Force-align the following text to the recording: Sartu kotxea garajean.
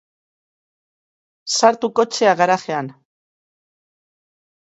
Sartu 1.55 1.89
kotxea 1.99 2.33
garajean. 2.39 2.89